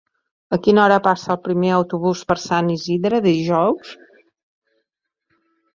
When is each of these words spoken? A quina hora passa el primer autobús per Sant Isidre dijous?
A 0.55 0.57
quina 0.67 0.79
hora 0.83 0.95
passa 1.07 1.29
el 1.33 1.39
primer 1.49 1.69
autobús 1.81 2.23
per 2.33 2.39
Sant 2.47 2.73
Isidre 2.79 3.21
dijous? 3.27 3.95